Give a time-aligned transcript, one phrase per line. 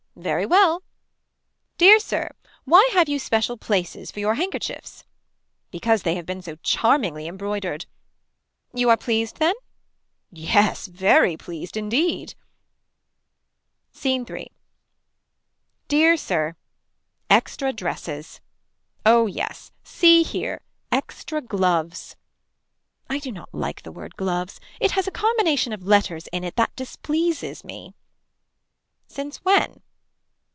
[0.17, 0.83] Very well.
[1.79, 2.35] Dear Sir.
[2.65, 5.03] Why have you special places for your handkerchiefs.
[5.71, 7.85] Because they have been so charmingly embroidered.
[8.73, 9.55] You are pleased then.
[10.29, 12.35] Yes very pleased indeed.
[13.93, 14.51] Scene 3.
[15.87, 16.55] Dear Sir.
[17.29, 18.41] Extra dresses.
[19.05, 19.71] Oh yes.
[19.83, 20.61] See here.
[20.91, 22.15] Extra gloves.
[23.09, 26.57] I do not like the word gloves it has a combination of letters in it
[26.57, 27.95] that displeases me.
[29.07, 29.81] Since when.